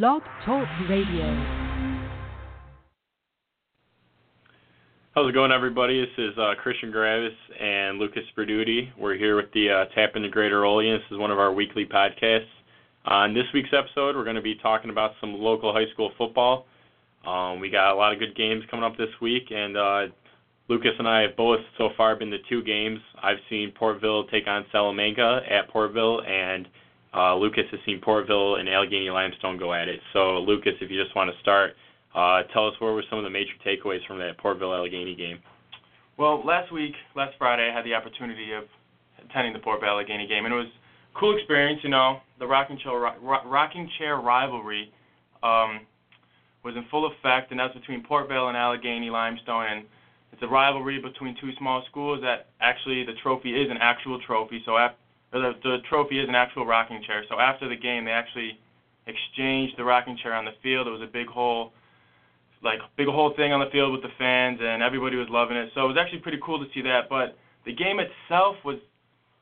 Blog 0.00 0.22
Talk 0.46 0.66
Radio. 0.88 1.26
How's 5.14 5.28
it 5.28 5.34
going, 5.34 5.52
everybody? 5.52 6.00
This 6.00 6.08
is 6.16 6.38
uh, 6.38 6.54
Christian 6.62 6.90
Gravius 6.90 7.28
and 7.60 7.98
Lucas 7.98 8.22
Sperduti. 8.34 8.88
We're 8.98 9.18
here 9.18 9.36
with 9.36 9.52
the 9.52 9.68
uh, 9.68 9.84
TAPinto 9.94 10.30
Greater 10.30 10.64
Olean. 10.64 10.94
This 10.94 11.02
is 11.10 11.18
one 11.18 11.30
of 11.30 11.38
our 11.38 11.52
weekly 11.52 11.84
podcasts. 11.84 12.46
On 13.04 13.34
this 13.34 13.44
week's 13.52 13.68
episode, 13.76 14.16
we're 14.16 14.24
going 14.24 14.36
to 14.36 14.40
be 14.40 14.54
talking 14.54 14.88
about 14.88 15.10
some 15.20 15.34
local 15.34 15.74
high 15.74 15.92
school 15.92 16.12
football. 16.16 16.64
Um, 17.26 17.60
we 17.60 17.68
got 17.68 17.92
a 17.92 17.94
lot 17.94 18.14
of 18.14 18.18
good 18.18 18.34
games 18.34 18.64
coming 18.70 18.84
up 18.84 18.96
this 18.96 19.10
week, 19.20 19.50
and 19.50 19.76
uh, 19.76 20.06
Lucas 20.68 20.92
and 20.98 21.06
I 21.06 21.20
have 21.20 21.36
both 21.36 21.60
so 21.76 21.90
far 21.98 22.16
been 22.16 22.30
to 22.30 22.38
two 22.48 22.62
games. 22.62 22.98
I've 23.22 23.40
seen 23.50 23.74
Portville 23.78 24.30
take 24.30 24.46
on 24.46 24.64
Salamanca 24.72 25.42
at 25.50 25.70
Portville, 25.70 26.26
and 26.26 26.66
uh, 27.14 27.36
Lucas 27.36 27.64
has 27.70 27.80
seen 27.84 28.00
Portville 28.00 28.58
and 28.58 28.68
Allegany 28.68 29.12
Limestone 29.12 29.58
go 29.58 29.74
at 29.74 29.88
it. 29.88 30.00
So, 30.12 30.38
Lucas, 30.38 30.72
if 30.80 30.90
you 30.90 31.02
just 31.02 31.14
want 31.14 31.30
to 31.30 31.38
start, 31.40 31.74
uh, 32.14 32.42
tell 32.52 32.66
us 32.68 32.74
what 32.78 32.92
were 32.92 33.04
some 33.08 33.18
of 33.18 33.24
the 33.24 33.30
major 33.30 33.52
takeaways 33.66 34.06
from 34.06 34.18
that 34.18 34.38
Portville 34.38 34.72
Allegany 34.72 35.16
game. 35.16 35.38
Well, 36.18 36.44
last 36.44 36.72
week, 36.72 36.94
last 37.16 37.34
Friday, 37.38 37.68
I 37.70 37.74
had 37.74 37.84
the 37.84 37.94
opportunity 37.94 38.52
of 38.52 38.64
attending 39.24 39.52
the 39.52 39.58
Portville 39.58 39.84
Allegany 39.84 40.28
game, 40.28 40.44
and 40.44 40.54
it 40.54 40.56
was 40.56 40.66
a 41.14 41.18
cool 41.18 41.36
experience. 41.36 41.80
You 41.82 41.90
know, 41.90 42.20
the 42.38 42.46
rocking 42.46 42.78
chair, 42.78 42.98
rocking 43.20 43.90
chair 43.98 44.16
rivalry 44.16 44.92
um, 45.42 45.80
was 46.64 46.76
in 46.76 46.84
full 46.90 47.06
effect, 47.06 47.50
and 47.50 47.60
that's 47.60 47.74
between 47.74 48.02
Portville 48.04 48.48
and 48.48 48.56
Allegany 48.56 49.10
Limestone, 49.10 49.66
and 49.70 49.84
it's 50.32 50.42
a 50.42 50.46
rivalry 50.46 50.98
between 51.00 51.36
two 51.40 51.50
small 51.58 51.82
schools 51.90 52.20
that 52.22 52.48
actually 52.60 53.04
the 53.04 53.14
trophy 53.22 53.50
is 53.50 53.70
an 53.70 53.78
actual 53.80 54.20
trophy. 54.20 54.62
So 54.64 54.76
after 54.76 54.96
the, 55.32 55.52
the 55.62 55.78
trophy 55.88 56.20
is 56.20 56.28
an 56.28 56.34
actual 56.34 56.66
rocking 56.66 57.02
chair. 57.06 57.24
So 57.28 57.40
after 57.40 57.68
the 57.68 57.76
game, 57.76 58.04
they 58.04 58.10
actually 58.10 58.58
exchanged 59.06 59.74
the 59.76 59.84
rocking 59.84 60.16
chair 60.22 60.34
on 60.34 60.44
the 60.44 60.52
field. 60.62 60.86
It 60.86 60.90
was 60.90 61.02
a 61.02 61.10
big 61.10 61.26
whole, 61.26 61.72
like 62.62 62.78
big 62.96 63.08
whole 63.08 63.34
thing 63.34 63.52
on 63.52 63.60
the 63.60 63.70
field 63.70 63.92
with 63.92 64.02
the 64.02 64.14
fans, 64.18 64.60
and 64.62 64.82
everybody 64.82 65.16
was 65.16 65.28
loving 65.30 65.56
it. 65.56 65.70
So 65.74 65.84
it 65.84 65.88
was 65.88 65.96
actually 65.98 66.20
pretty 66.20 66.38
cool 66.44 66.58
to 66.58 66.66
see 66.74 66.82
that. 66.82 67.08
But 67.08 67.36
the 67.64 67.74
game 67.74 67.98
itself 67.98 68.56
was 68.64 68.76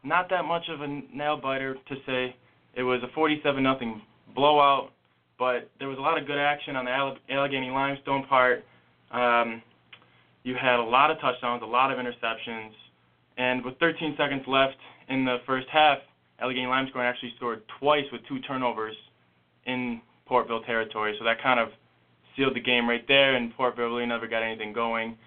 not 0.05 0.31
that 0.31 0.45
much 0.45 0.65
of 0.69 0.81
a 0.81 0.87
nail 0.87 1.37
biter 1.37 1.75
to 1.75 1.95
say. 2.07 2.37
It 2.75 2.83
was 2.83 3.03
a 3.03 3.13
47 3.13 3.63
nothing 3.63 4.01
blowout, 4.35 4.91
but 5.39 5.69
there 5.79 5.89
was 5.89 5.99
a 5.99 6.01
lot 6.01 6.21
of 6.21 6.27
good 6.27 6.39
action 6.39 6.77
on 6.77 6.85
the 6.85 7.35
Allegany 7.35 7.73
Limestone 7.73 8.25
part. 8.27 8.65
Um, 9.11 9.61
you 10.45 10.55
had 10.55 10.79
a 10.79 10.85
lot 10.85 11.11
of 11.11 11.21
touchdowns, 11.21 11.63
a 11.63 11.67
lot 11.67 11.91
of 11.91 11.99
interceptions, 11.99 12.71
and 13.37 13.65
with 13.65 13.77
13 13.79 14.15
seconds 14.17 14.43
left 14.47 14.77
in 15.11 15.25
the 15.25 15.39
first 15.47 15.67
half, 15.71 15.99
Allegany 16.43 16.69
Limestone 16.69 17.03
actually 17.03 17.35
scored 17.37 17.63
twice 17.79 18.05
with 18.13 18.23
two 18.27 18.39
turnovers 18.41 18.97
in 19.67 20.01
Portville 20.29 20.65
territory. 20.65 21.15
So 21.19 21.25
that 21.25 21.43
kind 21.43 21.61
of 21.61 21.69
sealed 22.37 22.55
the 22.55 22.61
game 22.61 22.89
right 22.89 23.07
there, 23.09 23.35
and 23.35 23.53
Portville 23.57 23.91
really 23.91 24.07
never 24.07 24.27
got 24.27 24.43
anything 24.43 24.73
going, 24.73 25.19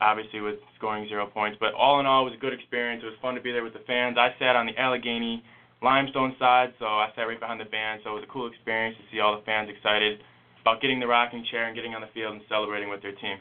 obviously 0.00 0.40
with 0.40 0.56
scoring 0.78 1.06
zero 1.08 1.26
points. 1.26 1.58
But 1.60 1.74
all 1.74 2.00
in 2.00 2.06
all, 2.06 2.22
it 2.22 2.30
was 2.30 2.34
a 2.34 2.40
good 2.40 2.54
experience. 2.54 3.02
It 3.02 3.06
was 3.06 3.16
fun 3.20 3.34
to 3.34 3.40
be 3.40 3.52
there 3.52 3.64
with 3.64 3.74
the 3.74 3.84
fans. 3.86 4.16
I 4.18 4.34
sat 4.38 4.56
on 4.56 4.66
the 4.66 4.72
Allegany 4.72 5.42
Limestone 5.82 6.34
side, 6.38 6.72
so 6.78 6.86
I 6.86 7.10
sat 7.14 7.24
right 7.24 7.38
behind 7.38 7.60
the 7.60 7.66
band. 7.66 8.00
So 8.04 8.12
it 8.12 8.14
was 8.14 8.24
a 8.24 8.32
cool 8.32 8.48
experience 8.48 8.96
to 8.96 9.04
see 9.12 9.20
all 9.20 9.36
the 9.36 9.44
fans 9.44 9.68
excited 9.68 10.20
about 10.62 10.80
getting 10.80 10.98
the 10.98 11.06
rocking 11.06 11.44
chair 11.50 11.66
and 11.66 11.74
getting 11.74 11.94
on 11.94 12.00
the 12.00 12.08
field 12.14 12.32
and 12.32 12.42
celebrating 12.48 12.88
with 12.88 13.02
their 13.02 13.12
team. 13.12 13.36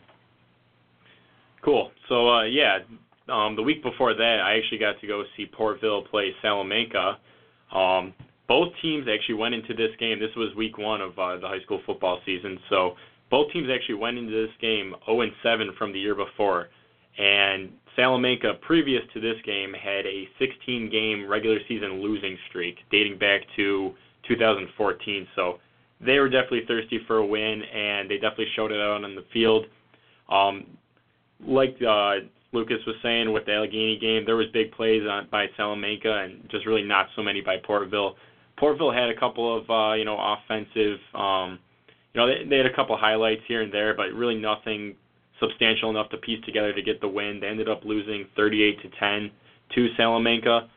Cool. 1.63 1.91
So 2.09 2.29
uh, 2.29 2.43
yeah, 2.43 2.79
um, 3.29 3.55
the 3.55 3.63
week 3.63 3.81
before 3.83 4.13
that, 4.13 4.39
I 4.43 4.57
actually 4.57 4.79
got 4.79 4.99
to 5.01 5.07
go 5.07 5.23
see 5.37 5.45
Portville 5.45 6.07
play 6.09 6.33
Salamanca. 6.41 7.17
Um, 7.73 8.13
both 8.47 8.73
teams 8.81 9.07
actually 9.11 9.35
went 9.35 9.55
into 9.55 9.73
this 9.73 9.91
game. 9.99 10.19
This 10.19 10.35
was 10.35 10.53
week 10.55 10.77
one 10.77 11.01
of 11.01 11.17
uh, 11.17 11.37
the 11.37 11.47
high 11.47 11.61
school 11.61 11.81
football 11.85 12.19
season. 12.25 12.59
So 12.69 12.95
both 13.31 13.51
teams 13.51 13.69
actually 13.73 13.95
went 13.95 14.17
into 14.17 14.31
this 14.31 14.53
game 14.59 14.93
0 15.05 15.21
and 15.21 15.31
7 15.41 15.71
from 15.77 15.93
the 15.93 15.99
year 15.99 16.15
before. 16.15 16.69
And 17.17 17.71
Salamanca, 17.95 18.55
previous 18.61 19.01
to 19.13 19.21
this 19.21 19.37
game, 19.45 19.73
had 19.73 20.05
a 20.05 20.27
16 20.39 20.89
game 20.89 21.27
regular 21.27 21.59
season 21.67 22.01
losing 22.01 22.37
streak 22.49 22.77
dating 22.91 23.17
back 23.17 23.41
to 23.55 23.93
2014. 24.27 25.27
So 25.35 25.59
they 26.01 26.19
were 26.19 26.29
definitely 26.29 26.65
thirsty 26.67 26.99
for 27.07 27.17
a 27.17 27.25
win, 27.25 27.61
and 27.63 28.09
they 28.09 28.15
definitely 28.15 28.49
showed 28.55 28.71
it 28.71 28.79
out 28.79 29.03
on 29.03 29.15
the 29.15 29.25
field. 29.31 29.65
Um, 30.29 30.65
like 31.45 31.75
uh, 31.81 32.15
Lucas 32.53 32.77
was 32.85 32.95
saying 33.01 33.31
with 33.31 33.45
the 33.45 33.51
Allegany 33.51 33.99
game, 33.99 34.23
there 34.25 34.35
was 34.35 34.47
big 34.53 34.71
plays 34.71 35.01
on, 35.09 35.27
by 35.31 35.47
Salamanca 35.57 36.23
and 36.23 36.47
just 36.49 36.65
really 36.65 36.83
not 36.83 37.07
so 37.15 37.23
many 37.23 37.41
by 37.41 37.57
Portville. 37.57 38.13
Portville 38.61 38.93
had 38.95 39.09
a 39.09 39.19
couple 39.19 39.57
of 39.57 39.69
uh, 39.69 39.93
you 39.95 40.05
know 40.05 40.17
offensive, 40.17 40.99
um, 41.15 41.59
you 42.13 42.21
know 42.21 42.27
they, 42.27 42.47
they 42.47 42.57
had 42.57 42.65
a 42.65 42.75
couple 42.75 42.95
highlights 42.95 43.41
here 43.47 43.61
and 43.61 43.73
there, 43.73 43.95
but 43.95 44.13
really 44.13 44.35
nothing 44.35 44.95
substantial 45.39 45.89
enough 45.89 46.09
to 46.09 46.17
piece 46.17 46.43
together 46.45 46.71
to 46.73 46.81
get 46.81 47.01
the 47.01 47.07
win. 47.07 47.39
They 47.41 47.47
ended 47.47 47.67
up 47.67 47.81
losing 47.83 48.25
38 48.35 48.81
to 48.83 48.89
10 48.99 49.31
to 49.75 49.87
Salamanca. 49.97 50.69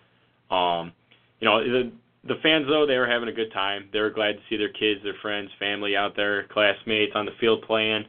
Um, 0.50 0.92
you 1.40 1.48
know 1.48 1.62
the 1.62 1.92
the 2.26 2.36
fans 2.42 2.66
though 2.68 2.86
they 2.86 2.96
were 2.96 3.06
having 3.06 3.28
a 3.28 3.32
good 3.32 3.52
time. 3.52 3.88
They 3.92 4.00
were 4.00 4.10
glad 4.10 4.32
to 4.32 4.40
see 4.48 4.56
their 4.56 4.72
kids, 4.72 5.00
their 5.02 5.16
friends, 5.22 5.50
family 5.58 5.96
out 5.96 6.16
there, 6.16 6.44
classmates 6.48 7.12
on 7.14 7.26
the 7.26 7.32
field 7.38 7.62
playing. 7.62 8.04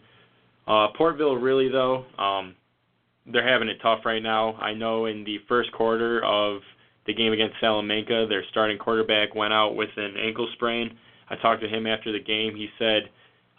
Uh, 0.67 0.87
Portville 0.99 1.41
really 1.41 1.69
though, 1.69 2.05
um, 2.17 2.55
they're 3.31 3.47
having 3.47 3.69
it 3.69 3.77
tough 3.81 3.99
right 4.05 4.23
now. 4.23 4.53
I 4.55 4.73
know 4.73 5.05
in 5.05 5.23
the 5.23 5.39
first 5.47 5.71
quarter 5.71 6.23
of 6.23 6.61
the 7.05 7.13
game 7.13 7.33
against 7.33 7.55
Salamanca, 7.59 8.25
their 8.27 8.43
starting 8.51 8.77
quarterback 8.77 9.35
went 9.35 9.53
out 9.53 9.75
with 9.75 9.89
an 9.97 10.15
ankle 10.17 10.47
sprain. 10.53 10.97
I 11.29 11.35
talked 11.35 11.61
to 11.61 11.67
him 11.67 11.87
after 11.87 12.11
the 12.11 12.19
game. 12.19 12.55
He 12.55 12.69
said 12.77 13.09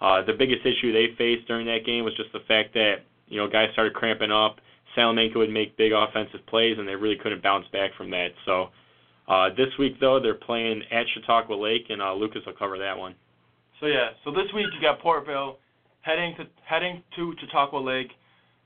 uh, 0.00 0.22
the 0.24 0.32
biggest 0.32 0.64
issue 0.64 0.92
they 0.92 1.14
faced 1.16 1.46
during 1.48 1.66
that 1.66 1.84
game 1.84 2.04
was 2.04 2.14
just 2.16 2.32
the 2.32 2.44
fact 2.48 2.74
that 2.74 2.96
you 3.26 3.38
know 3.38 3.48
guys 3.48 3.68
started 3.72 3.94
cramping 3.94 4.30
up. 4.30 4.60
Salamanca 4.94 5.38
would 5.38 5.50
make 5.50 5.76
big 5.76 5.92
offensive 5.92 6.44
plays, 6.46 6.76
and 6.78 6.88
they 6.88 6.94
really 6.94 7.16
couldn't 7.16 7.42
bounce 7.42 7.66
back 7.72 7.90
from 7.96 8.10
that. 8.10 8.28
So 8.44 8.68
uh, 9.28 9.50
this 9.50 9.68
week 9.78 10.00
though, 10.00 10.20
they're 10.20 10.34
playing 10.34 10.82
at 10.90 11.04
Chautauqua 11.14 11.54
Lake, 11.54 11.86
and 11.90 12.00
uh, 12.00 12.14
Lucas 12.14 12.42
will 12.46 12.54
cover 12.54 12.78
that 12.78 12.96
one. 12.96 13.14
So 13.80 13.86
yeah, 13.86 14.10
so 14.24 14.30
this 14.30 14.50
week 14.54 14.66
you 14.74 14.80
got 14.80 15.00
Portville 15.00 15.56
heading 16.00 16.34
to 16.36 16.46
heading 16.64 17.02
to 17.16 17.34
Chautauqua 17.40 17.78
Lake, 17.78 18.10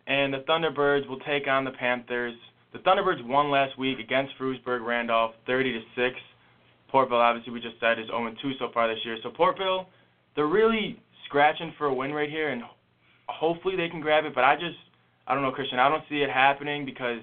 and 0.06 0.32
the 0.32 0.44
Thunderbirds 0.48 1.08
will 1.08 1.20
take 1.20 1.46
on 1.46 1.64
the 1.64 1.70
Panthers. 1.70 2.34
The 2.72 2.78
Thunderbirds 2.80 3.24
won 3.26 3.50
last 3.50 3.78
week 3.78 3.98
against 3.98 4.32
Frewsburg 4.40 4.84
Randolph, 4.84 5.32
30 5.46 5.72
to 5.72 5.80
six. 5.94 6.16
Portville, 6.92 7.22
obviously, 7.22 7.52
we 7.52 7.60
just 7.60 7.80
said 7.80 7.98
is 7.98 8.06
0 8.06 8.34
2 8.42 8.52
so 8.58 8.68
far 8.74 8.88
this 8.88 8.98
year. 9.04 9.16
So 9.22 9.30
Portville, 9.30 9.86
they're 10.36 10.46
really 10.46 11.00
scratching 11.26 11.72
for 11.78 11.86
a 11.86 11.94
win 11.94 12.12
right 12.12 12.28
here, 12.28 12.50
and 12.50 12.62
hopefully 13.28 13.76
they 13.76 13.88
can 13.88 14.00
grab 14.00 14.24
it. 14.24 14.34
But 14.34 14.44
I 14.44 14.56
just, 14.56 14.76
I 15.26 15.34
don't 15.34 15.42
know, 15.42 15.52
Christian. 15.52 15.78
I 15.78 15.88
don't 15.88 16.04
see 16.08 16.22
it 16.22 16.30
happening 16.30 16.84
because 16.84 17.20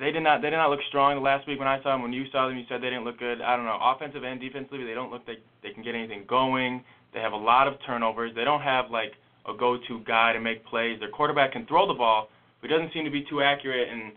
they 0.00 0.12
did 0.12 0.22
not 0.22 0.42
they 0.42 0.50
did 0.50 0.56
not 0.56 0.70
look 0.70 0.80
strong 0.88 1.16
the 1.16 1.20
last 1.20 1.46
week 1.48 1.58
when 1.58 1.68
I 1.68 1.82
saw 1.82 1.92
them. 1.92 2.02
When 2.02 2.12
you 2.12 2.26
saw 2.30 2.48
them, 2.48 2.56
you 2.56 2.64
said 2.68 2.80
they 2.80 2.90
didn't 2.90 3.04
look 3.04 3.18
good. 3.18 3.40
I 3.40 3.56
don't 3.56 3.64
know, 3.64 3.78
offensive 3.80 4.22
and 4.22 4.40
defensively, 4.40 4.84
they 4.84 4.94
don't 4.94 5.10
look 5.10 5.22
like 5.26 5.38
they 5.62 5.70
can 5.70 5.82
get 5.82 5.94
anything 5.94 6.24
going. 6.28 6.84
They 7.14 7.20
have 7.20 7.32
a 7.32 7.36
lot 7.36 7.66
of 7.66 7.74
turnovers. 7.86 8.32
They 8.34 8.44
don't 8.44 8.62
have 8.62 8.90
like 8.90 9.12
a 9.48 9.56
go-to 9.56 10.00
guy 10.06 10.32
to 10.32 10.40
make 10.40 10.64
plays. 10.66 10.98
Their 11.00 11.10
quarterback 11.10 11.52
can 11.52 11.66
throw 11.66 11.86
the 11.86 11.94
ball, 11.94 12.28
but 12.60 12.70
doesn't 12.70 12.92
seem 12.92 13.04
to 13.04 13.10
be 13.10 13.24
too 13.28 13.42
accurate. 13.42 13.88
And 13.88 14.12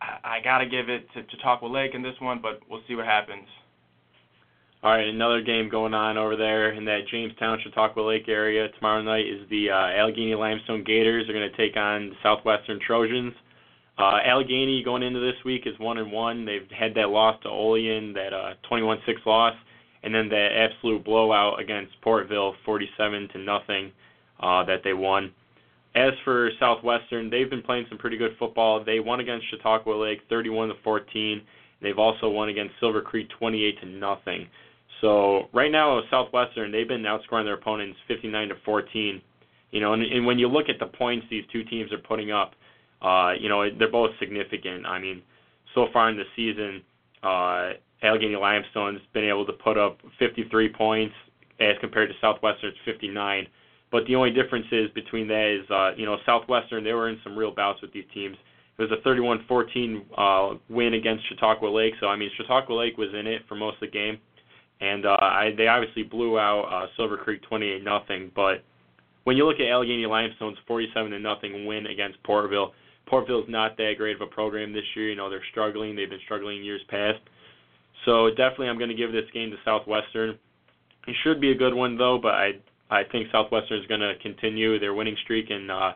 I, 0.00 0.38
I 0.38 0.40
got 0.42 0.58
to 0.58 0.66
give 0.66 0.88
it 0.88 1.06
to 1.14 1.22
Chautauqua 1.30 1.66
Lake 1.66 1.94
in 1.94 2.02
this 2.02 2.14
one, 2.20 2.40
but 2.42 2.60
we'll 2.68 2.82
see 2.88 2.94
what 2.94 3.06
happens. 3.06 3.46
All 4.82 4.92
right, 4.92 5.06
another 5.06 5.42
game 5.42 5.68
going 5.68 5.92
on 5.92 6.16
over 6.16 6.36
there 6.36 6.72
in 6.72 6.86
that 6.86 7.00
Jamestown, 7.10 7.58
Chautauqua 7.62 8.00
Lake 8.00 8.28
area. 8.28 8.68
Tomorrow 8.78 9.02
night 9.02 9.26
is 9.26 9.48
the 9.50 9.68
uh, 9.70 9.74
Allegany 9.74 10.38
Limestone 10.38 10.84
Gators. 10.84 11.26
They're 11.26 11.36
going 11.36 11.50
to 11.50 11.56
take 11.56 11.76
on 11.76 12.10
the 12.10 12.16
Southwestern 12.22 12.80
Trojans. 12.86 13.34
Uh, 13.98 14.20
Allegany 14.26 14.82
going 14.82 15.02
into 15.02 15.20
this 15.20 15.34
week 15.44 15.66
is 15.66 15.78
one 15.78 15.98
and 15.98 16.10
one. 16.10 16.46
They've 16.46 16.66
had 16.70 16.94
that 16.94 17.10
loss 17.10 17.38
to 17.42 17.50
Olean, 17.50 18.14
that 18.14 18.32
uh, 18.32 18.54
21-6 18.70 18.98
loss 19.26 19.54
and 20.02 20.14
then 20.14 20.28
that 20.28 20.48
absolute 20.56 21.04
blowout 21.04 21.60
against 21.60 21.92
Portville, 22.02 22.54
47 22.64 23.28
to 23.32 23.38
nothing, 23.38 23.92
uh, 24.40 24.64
that 24.64 24.82
they 24.84 24.92
won. 24.92 25.32
As 25.94 26.12
for 26.24 26.50
Southwestern, 26.60 27.30
they've 27.30 27.50
been 27.50 27.62
playing 27.62 27.86
some 27.88 27.98
pretty 27.98 28.16
good 28.16 28.36
football. 28.38 28.84
They 28.84 29.00
won 29.00 29.20
against 29.20 29.50
Chautauqua 29.50 29.92
Lake, 29.92 30.20
31 30.28 30.68
to 30.68 30.74
14. 30.84 31.42
They've 31.82 31.98
also 31.98 32.28
won 32.28 32.48
against 32.48 32.74
Silver 32.78 33.02
Creek, 33.02 33.28
28 33.38 33.80
to 33.80 33.86
nothing. 33.86 34.46
So 35.00 35.48
right 35.52 35.72
now, 35.72 36.00
Southwestern, 36.10 36.70
they've 36.70 36.86
been 36.86 37.02
outscoring 37.02 37.44
their 37.44 37.54
opponents 37.54 37.98
59 38.06 38.48
to 38.48 38.54
14. 38.64 39.22
You 39.72 39.80
know, 39.80 39.94
and, 39.94 40.02
and 40.02 40.26
when 40.26 40.38
you 40.38 40.48
look 40.48 40.68
at 40.68 40.78
the 40.78 40.86
points 40.86 41.26
these 41.30 41.44
two 41.52 41.64
teams 41.64 41.92
are 41.92 41.98
putting 41.98 42.30
up, 42.30 42.52
uh, 43.02 43.32
you 43.38 43.48
know, 43.48 43.68
they're 43.78 43.90
both 43.90 44.10
significant. 44.18 44.84
I 44.86 44.98
mean, 44.98 45.22
so 45.74 45.86
far 45.92 46.10
in 46.10 46.16
the 46.16 46.24
season, 46.36 46.82
uh, 47.22 47.72
Allegany 48.02 48.38
Limestone's 48.38 49.00
been 49.12 49.24
able 49.24 49.46
to 49.46 49.52
put 49.52 49.78
up 49.78 49.98
53 50.18 50.72
points 50.72 51.14
as 51.60 51.76
compared 51.80 52.08
to 52.08 52.14
Southwestern's 52.20 52.76
59. 52.84 53.46
But 53.90 54.06
the 54.06 54.14
only 54.14 54.30
difference 54.30 54.66
is 54.70 54.88
between 54.94 55.26
that 55.28 55.58
is, 55.60 55.70
uh, 55.70 55.92
you 55.96 56.06
know, 56.06 56.16
Southwestern, 56.24 56.84
they 56.84 56.92
were 56.92 57.08
in 57.08 57.18
some 57.24 57.36
real 57.36 57.52
bouts 57.52 57.82
with 57.82 57.92
these 57.92 58.04
teams. 58.14 58.36
It 58.78 58.82
was 58.82 58.92
a 58.92 59.06
31-14 59.06 60.04
uh, 60.16 60.58
win 60.68 60.94
against 60.94 61.28
Chautauqua 61.28 61.66
Lake. 61.66 61.94
So, 62.00 62.06
I 62.06 62.16
mean, 62.16 62.30
Chautauqua 62.36 62.72
Lake 62.72 62.96
was 62.96 63.08
in 63.18 63.26
it 63.26 63.42
for 63.48 63.54
most 63.56 63.74
of 63.74 63.80
the 63.80 63.88
game. 63.88 64.18
and 64.80 65.04
uh, 65.06 65.16
I, 65.20 65.50
they 65.56 65.66
obviously 65.66 66.02
blew 66.02 66.38
out 66.38 66.62
uh, 66.62 66.86
Silver 66.96 67.16
Creek 67.16 67.42
28 67.42 67.84
nothing. 67.84 68.30
But 68.34 68.64
when 69.24 69.36
you 69.36 69.46
look 69.46 69.60
at 69.60 69.66
Allegany 69.66 70.08
Limestone's 70.08 70.58
47 70.66 71.10
to 71.10 71.18
nothing 71.18 71.66
win 71.66 71.86
against 71.86 72.22
Porterville, 72.22 72.72
Porterville's 73.06 73.46
not 73.48 73.76
that 73.76 73.94
great 73.98 74.16
of 74.16 74.22
a 74.22 74.26
program 74.26 74.72
this 74.72 74.84
year. 74.94 75.10
You 75.10 75.16
know 75.16 75.28
they're 75.28 75.42
struggling. 75.50 75.96
They've 75.96 76.08
been 76.08 76.20
struggling 76.24 76.62
years 76.62 76.80
past. 76.88 77.18
So 78.04 78.30
definitely, 78.30 78.68
I'm 78.68 78.78
going 78.78 78.88
to 78.88 78.96
give 78.96 79.12
this 79.12 79.28
game 79.34 79.50
to 79.50 79.56
Southwestern. 79.64 80.38
It 81.06 81.16
should 81.22 81.40
be 81.40 81.50
a 81.50 81.54
good 81.54 81.74
one 81.74 81.98
though, 81.98 82.18
but 82.22 82.34
I 82.34 82.52
I 82.90 83.04
think 83.04 83.28
Southwestern 83.30 83.78
is 83.78 83.86
going 83.86 84.00
to 84.00 84.14
continue 84.20 84.78
their 84.78 84.94
winning 84.94 85.16
streak 85.22 85.50
and 85.50 85.70
uh, 85.70 85.92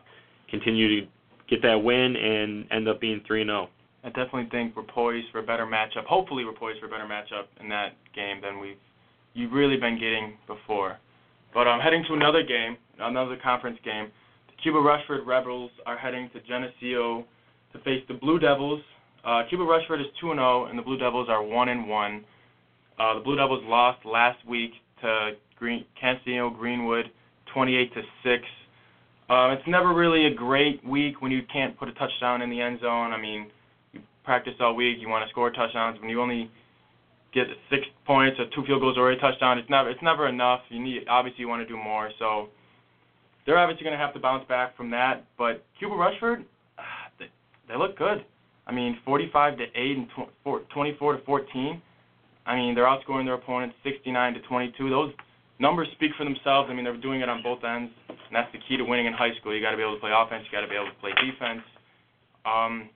continue 0.49 1.01
to 1.01 1.07
get 1.49 1.61
that 1.61 1.75
win 1.75 2.15
and 2.15 2.65
end 2.71 2.87
up 2.87 3.01
being 3.01 3.21
3 3.27 3.43
0. 3.45 3.69
I 4.03 4.07
definitely 4.09 4.47
think 4.51 4.75
we're 4.75 4.83
poised 4.83 5.27
for 5.31 5.39
a 5.39 5.43
better 5.43 5.65
matchup. 5.65 6.05
Hopefully, 6.05 6.45
we're 6.45 6.53
poised 6.53 6.79
for 6.79 6.85
a 6.85 6.89
better 6.89 7.05
matchup 7.05 7.45
in 7.59 7.67
that 7.69 7.93
game 8.13 8.39
than 8.41 8.59
we've 8.59 8.77
you've 9.33 9.51
really 9.51 9.77
been 9.77 9.95
getting 9.95 10.37
before. 10.47 10.97
But 11.53 11.67
I'm 11.67 11.81
heading 11.81 12.03
to 12.07 12.13
another 12.13 12.43
game, 12.43 12.77
another 12.99 13.37
conference 13.41 13.77
game. 13.83 14.11
The 14.47 14.61
Cuba 14.61 14.79
Rushford 14.79 15.27
Rebels 15.27 15.71
are 15.85 15.97
heading 15.97 16.29
to 16.33 16.39
Geneseo 16.41 17.25
to 17.73 17.79
face 17.79 18.03
the 18.07 18.13
Blue 18.13 18.39
Devils. 18.39 18.81
Uh, 19.25 19.41
Cuba 19.49 19.63
Rushford 19.63 19.99
is 19.99 20.07
2 20.21 20.33
0, 20.33 20.65
and 20.65 20.77
the 20.77 20.83
Blue 20.83 20.97
Devils 20.97 21.27
are 21.29 21.43
1 21.43 21.69
and 21.69 21.87
1. 21.87 22.25
Uh, 22.97 23.13
the 23.15 23.19
Blue 23.21 23.35
Devils 23.35 23.63
lost 23.65 24.05
last 24.05 24.37
week 24.47 24.71
to 25.01 25.31
Green, 25.57 25.85
Canisteo 26.01 26.55
Greenwood, 26.57 27.05
28 27.53 27.93
to 27.93 28.01
6. 28.23 28.43
Um, 29.29 29.51
it's 29.51 29.67
never 29.67 29.93
really 29.93 30.27
a 30.27 30.33
great 30.33 30.85
week 30.85 31.21
when 31.21 31.31
you 31.31 31.41
can't 31.51 31.77
put 31.79 31.87
a 31.87 31.93
touchdown 31.93 32.41
in 32.41 32.49
the 32.49 32.61
end 32.61 32.79
zone. 32.81 33.11
I 33.11 33.19
mean, 33.19 33.49
you 33.93 34.01
practice 34.23 34.53
all 34.59 34.75
week. 34.75 34.97
You 34.99 35.09
want 35.09 35.25
to 35.25 35.31
score 35.31 35.51
touchdowns. 35.51 35.99
When 35.99 36.09
you 36.09 36.21
only 36.21 36.51
get 37.33 37.47
six 37.69 37.83
points 38.05 38.39
or 38.39 38.45
two 38.53 38.65
field 38.67 38.81
goals 38.81 38.97
or 38.97 39.11
a 39.11 39.19
touchdown, 39.19 39.57
it's 39.57 39.69
never 39.69 39.89
it's 39.89 40.03
never 40.03 40.27
enough. 40.27 40.61
You 40.69 40.81
need 40.81 41.07
obviously 41.09 41.41
you 41.41 41.47
want 41.47 41.61
to 41.61 41.67
do 41.67 41.75
more. 41.75 42.11
So 42.19 42.49
they're 43.45 43.57
obviously 43.57 43.83
going 43.83 43.97
to 43.97 44.03
have 44.03 44.13
to 44.13 44.19
bounce 44.19 44.47
back 44.47 44.77
from 44.77 44.91
that. 44.91 45.25
But 45.37 45.65
Cuba 45.79 45.95
Rushford, 45.95 46.45
they, 47.19 47.25
they 47.67 47.77
look 47.77 47.97
good. 47.97 48.25
I 48.67 48.73
mean, 48.73 48.97
45 49.05 49.57
to 49.57 49.63
8 49.75 49.97
and 49.97 50.07
24 50.73 51.17
to 51.17 51.23
14. 51.23 51.81
I 52.47 52.55
mean, 52.55 52.75
they're 52.75 52.85
outscoring 52.85 53.25
their 53.25 53.35
opponents 53.35 53.75
69 53.83 54.33
to 54.35 54.41
22. 54.41 54.89
Those 54.89 55.11
numbers 55.59 55.87
speak 55.93 56.11
for 56.17 56.23
themselves. 56.23 56.69
I 56.69 56.73
mean, 56.73 56.83
they're 56.83 56.97
doing 56.97 57.21
it 57.21 57.29
on 57.29 57.41
both 57.43 57.63
ends, 57.63 57.91
and 58.09 58.33
that's 58.33 58.51
the 58.51 58.59
key 58.67 58.77
to 58.77 58.83
winning 58.83 59.05
in 59.05 59.13
high 59.13 59.33
school. 59.39 59.55
You 59.55 59.61
got 59.61 59.71
to 59.71 59.77
be 59.77 59.83
able 59.83 59.95
to 59.95 60.01
play 60.01 60.11
offense. 60.13 60.43
You 60.45 60.51
got 60.51 60.61
to 60.61 60.69
be 60.69 60.75
able 60.75 60.87
to 60.87 60.99
play 60.99 61.11
defense. 61.19 61.61
Um, 62.45 62.89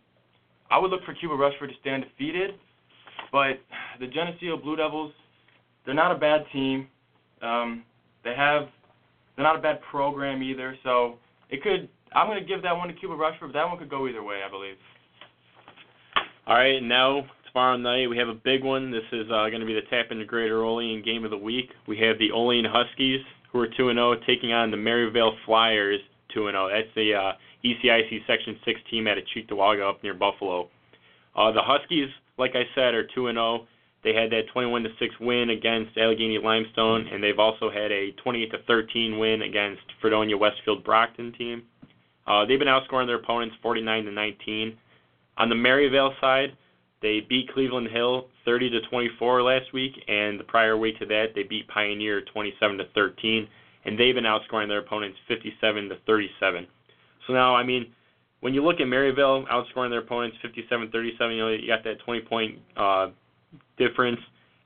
I 0.70 0.78
would 0.78 0.92
look 0.92 1.04
for 1.06 1.14
Cuba 1.14 1.36
Rushford 1.36 1.70
to 1.70 1.76
stay 1.82 1.92
undefeated, 1.92 2.52
but 3.32 3.60
the 4.00 4.08
Geneseo 4.08 4.58
Blue 4.58 4.76
Devils, 4.76 5.12
they're 5.86 5.96
not 5.96 6.12
a 6.12 6.20
bad 6.20 6.46
team. 6.54 6.88
Um, 7.42 7.84
they 8.24 8.36
have, 8.36 8.68
they're 9.36 9.46
not 9.46 9.56
a 9.56 9.62
bad 9.62 9.80
program 9.90 10.44
either. 10.44 10.78
So 10.84 11.16
it 11.50 11.64
could. 11.64 11.90
I'm 12.14 12.28
going 12.28 12.40
to 12.40 12.46
give 12.46 12.64
that 12.64 12.76
one 12.76 12.88
to 12.88 12.94
Cuba 12.94 13.16
Rushford, 13.16 13.54
but 13.54 13.60
that 13.60 13.68
one 13.68 13.78
could 13.78 13.90
go 13.90 14.08
either 14.08 14.24
way, 14.24 14.42
I 14.46 14.50
believe. 14.50 14.76
All 16.48 16.56
right, 16.56 16.82
now 16.82 17.26
tomorrow 17.52 17.78
night 17.78 18.10
we 18.10 18.18
have 18.18 18.28
a 18.28 18.34
big 18.34 18.64
one. 18.64 18.92
This 18.92 19.04
is 19.12 19.28
uh, 19.28 19.50
going 19.50 19.60
to 19.60 19.66
be 19.66 19.74
the 19.74 19.88
TAPinto 19.92 20.26
Greater 20.26 20.64
Olean 20.64 21.04
game 21.04 21.24
of 21.26 21.32
the 21.32 21.38
week. 21.38 21.70
We 21.88 21.98
have 22.00 22.18
the 22.20 22.32
Olean 22.32 22.66
Huskies, 22.66 23.22
who 23.52 23.60
are 23.60 23.68
2 23.68 23.94
0, 23.94 24.16
taking 24.28 24.54
on 24.54 24.72
the 24.72 24.78
Maryvale 24.78 25.36
Flyers, 25.46 26.00
2 26.34 26.50
0. 26.52 26.70
That's 26.70 26.88
the 26.96 27.14
uh, 27.14 27.32
ECIC 27.66 28.26
Section 28.28 28.58
6 28.66 28.80
team 28.90 29.08
out 29.08 29.18
of 29.18 29.24
Cheektowaga 29.36 29.90
up 29.90 30.04
near 30.04 30.14
Buffalo. 30.14 30.70
Uh, 31.36 31.52
the 31.52 31.62
Huskies, 31.62 32.10
like 32.38 32.52
I 32.56 32.64
said, 32.76 32.94
are 32.94 33.08
2 33.16 33.32
0. 33.32 33.68
They 34.04 34.14
had 34.14 34.32
that 34.32 34.48
21 34.54 34.86
6 34.98 35.16
win 35.20 35.50
against 35.50 35.96
Allegany 35.98 36.42
Limestone, 36.42 37.08
and 37.08 37.24
they've 37.24 37.40
also 37.40 37.70
had 37.70 37.92
a 37.92 38.12
28 38.24 38.52
13 38.66 39.18
win 39.18 39.42
against 39.42 39.82
Fredonia 40.02 40.38
Westfield 40.38 40.86
Brocton 40.86 41.38
team. 41.38 41.64
Uh, 42.26 42.46
they've 42.46 42.60
been 42.60 42.68
outscoring 42.68 43.08
their 43.08 43.16
opponents 43.16 43.56
49 43.62 44.06
to 44.06 44.12
19. 44.12 44.78
On 45.38 45.50
the 45.50 45.56
Maryvale 45.56 46.14
side, 46.22 46.56
they 47.02 47.22
beat 47.22 47.52
Cleveland 47.54 47.90
Hill 47.92 48.28
30 48.46 48.70
to 48.72 48.82
24 48.90 49.44
last 49.44 49.74
week, 49.74 49.94
and 50.08 50.40
the 50.40 50.44
prior 50.44 50.78
week 50.78 51.00
to 51.00 51.06
that, 51.06 51.28
they 51.36 51.44
beat 51.44 51.68
Pioneer 51.68 52.22
27 52.34 52.78
to 52.78 52.86
13, 52.94 53.48
and 53.86 53.98
they've 53.98 54.16
been 54.16 54.26
outscoring 54.26 54.68
their 54.68 54.80
opponents 54.80 55.18
57 55.28 55.90
to 55.90 55.96
37. 56.06 56.68
So 57.28 57.34
now, 57.34 57.56
I 57.56 57.64
mean, 57.64 57.86
when 58.42 58.54
you 58.54 58.64
look 58.64 58.80
at 58.80 58.86
Maryvale 58.86 59.46
outscoring 59.46 59.90
their 59.90 60.00
opponents 60.00 60.38
57-37, 60.44 61.32
you 61.32 61.38
know 61.38 61.50
you 61.50 61.68
got 61.68 61.84
that 61.84 62.00
20 62.06 62.22
point 62.22 62.60
uh, 62.78 63.08
difference, 63.78 64.20